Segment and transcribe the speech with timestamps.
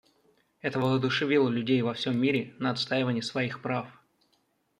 [0.61, 3.85] Это воодушевило людей во всем мире на отстаивание своих прав.